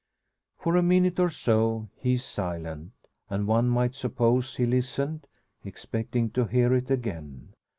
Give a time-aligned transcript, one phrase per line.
[0.57, 2.93] For a minute or so he is silent;
[3.29, 5.27] and one might suppose he listened,
[5.63, 7.53] expecting to hear it again.